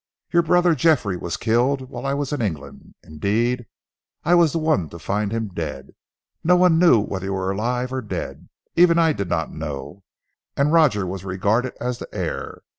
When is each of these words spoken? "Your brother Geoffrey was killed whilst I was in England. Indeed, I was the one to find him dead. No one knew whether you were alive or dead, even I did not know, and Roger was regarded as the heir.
"Your 0.31 0.41
brother 0.41 0.73
Geoffrey 0.73 1.15
was 1.15 1.37
killed 1.37 1.91
whilst 1.91 2.07
I 2.07 2.15
was 2.15 2.33
in 2.33 2.41
England. 2.41 2.95
Indeed, 3.03 3.67
I 4.23 4.33
was 4.33 4.51
the 4.51 4.57
one 4.57 4.89
to 4.89 4.97
find 4.97 5.31
him 5.31 5.49
dead. 5.49 5.93
No 6.43 6.55
one 6.55 6.79
knew 6.79 6.99
whether 6.99 7.25
you 7.27 7.33
were 7.35 7.51
alive 7.51 7.93
or 7.93 8.01
dead, 8.01 8.49
even 8.75 8.97
I 8.97 9.13
did 9.13 9.29
not 9.29 9.51
know, 9.53 10.01
and 10.57 10.73
Roger 10.73 11.05
was 11.05 11.23
regarded 11.23 11.75
as 11.79 11.99
the 11.99 12.07
heir. 12.11 12.63